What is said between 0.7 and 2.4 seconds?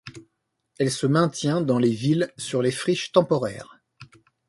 Elle se maintient dans les villes